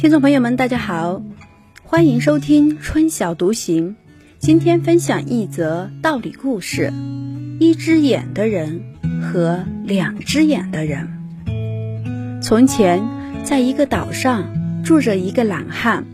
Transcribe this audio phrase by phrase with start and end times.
[0.00, 1.20] 听众朋友们，大家好，
[1.82, 3.96] 欢迎收听春晓独行。
[4.38, 6.90] 今天分享一则道理故事：
[7.58, 8.80] 一只眼的人
[9.20, 11.06] 和两只眼的人。
[12.42, 13.06] 从前，
[13.44, 16.06] 在一个岛上住着一个懒汉。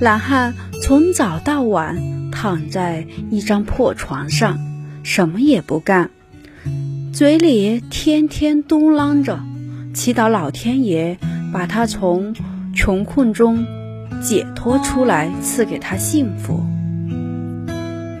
[0.00, 4.60] 懒汉从早到晚躺在一张破床上，
[5.02, 6.10] 什么也不干，
[7.12, 9.40] 嘴里天天嘟囔着，
[9.92, 11.18] 祈祷老天爷
[11.52, 12.32] 把他从。
[12.78, 13.66] 穷困中
[14.22, 16.62] 解脱出来，赐给他幸福。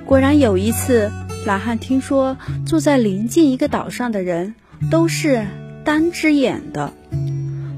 [0.04, 1.12] 果然有一次，
[1.46, 4.56] 懒汉听说住在临近一个岛上的人
[4.90, 5.46] 都是
[5.84, 6.92] 单只眼的，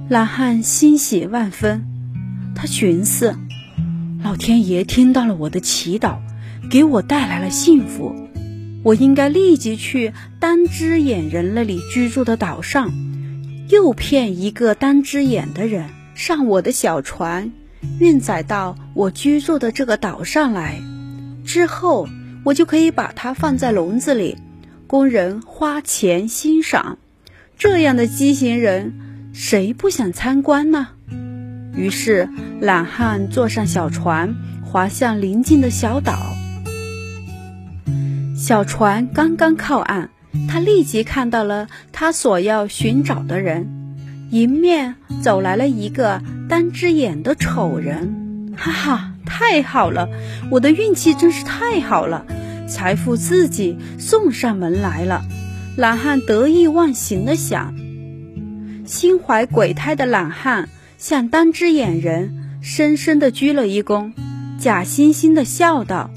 [0.08, 1.84] 懒汉欣喜万分。
[2.54, 3.36] 他寻思：
[4.24, 6.16] 老天爷听到了我的祈祷，
[6.70, 8.16] 给我带来了幸福，
[8.82, 12.90] 我应该立即去单只眼人那里居住的岛上，
[13.68, 15.84] 诱骗一个单只眼的人。
[16.20, 17.50] 上我的小船，
[17.98, 20.78] 运载到我居住的这个岛上来，
[21.46, 22.06] 之后
[22.44, 24.36] 我就可以把它放在笼子里，
[24.86, 26.98] 供人花钱欣赏。
[27.56, 28.92] 这样的畸形人，
[29.32, 30.88] 谁不想参观呢？
[31.74, 32.28] 于是
[32.60, 36.18] 懒汉坐上小船，划向邻近的小岛。
[38.36, 40.10] 小船刚刚靠岸，
[40.46, 43.79] 他立即看到了他所要寻找的人。
[44.30, 50.08] 迎面走来了一个单只眼的丑人，哈哈，太好了！
[50.52, 52.24] 我的运气真是太好了，
[52.68, 55.22] 财富自己送上门来了。
[55.76, 57.74] 懒汉得意忘形的想。
[58.84, 64.12] 心怀鬼胎的懒汉向单只眼人深深的鞠了一躬，
[64.58, 66.10] 假惺惺的笑道：“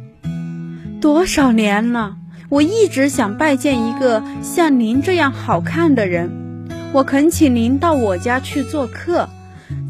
[1.02, 2.17] 多少年了，
[2.50, 6.41] 我一直想拜见一个像您这样好看的人。”
[6.94, 9.28] 我恳请您到我家去做客，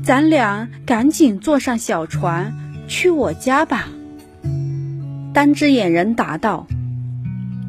[0.01, 2.53] 咱俩赶紧坐上小船
[2.87, 3.89] 去我家吧。
[5.33, 6.65] 单只眼人答道：“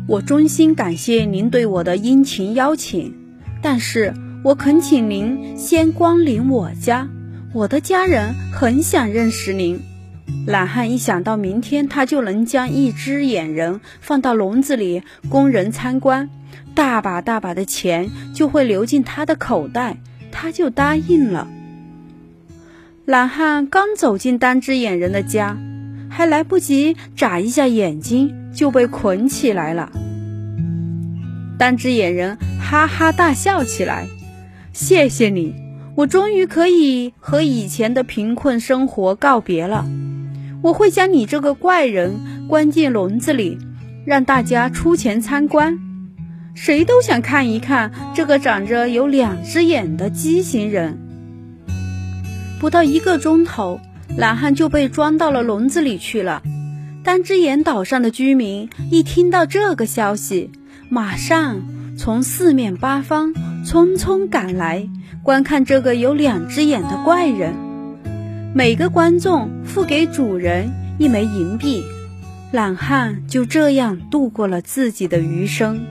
[0.07, 3.13] 我衷心感谢您对我的殷勤邀请，
[3.61, 7.09] 但是我恳请您先光临我家，
[7.53, 9.81] 我的家人很想认识您。”
[10.47, 16.29] 懒汉一想到明天他就能将一只眼人放到笼子里供人参观。
[16.75, 19.97] 大把大把的钱就会流进他的口袋，
[20.33, 21.49] 他就答应了。
[23.05, 25.57] 懒汉刚走进单只眼人的家，
[26.11, 29.93] 还来不及眨一下眼睛，就被捆起来了。
[31.57, 34.09] 单只眼人哈哈大笑起来
[34.73, 35.55] ：“谢谢你，
[35.95, 39.87] 我终于可以和以前的贫困生活告别了。
[40.65, 43.59] 我会将你这个怪人关进笼子里，
[44.07, 45.79] 让大家出钱参观。”
[46.57, 50.99] 谁都想看一看这个长着有两只眼的畸形人。
[52.59, 53.79] 不到一个钟头，
[54.17, 56.43] 懒汉就被装到了笼子里去了。
[57.03, 60.51] 单只眼岛上的居民一听到这个消息，
[60.89, 61.61] 马上
[61.99, 63.35] 从四面八方
[63.67, 64.89] 匆匆赶来
[65.23, 67.74] 观看这个有两只眼的怪人。
[68.57, 71.83] 每个观众付给主人一枚银币，
[72.53, 75.85] 懒汉就这样度过了自己的余生。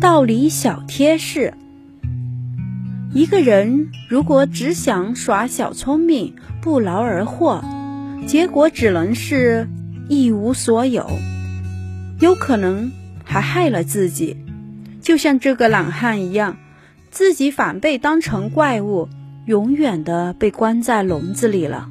[0.00, 1.52] 道理小贴士：
[3.12, 7.64] 一个人如果只想耍小聪明、不劳而获，
[8.28, 9.66] 结果只能是
[10.08, 11.04] 一无所有，
[12.20, 12.92] 有可能
[13.24, 14.36] 还害了自己。
[15.02, 16.56] 就像这个懒汉一样，
[17.10, 19.08] 自己反被当成怪物，
[19.46, 21.88] 永远的被关在笼子里了。